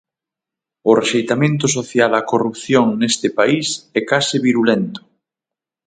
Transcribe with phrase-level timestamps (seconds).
[0.89, 3.67] O rexeitamento social á corrupción neste país
[3.99, 5.01] é case virulento.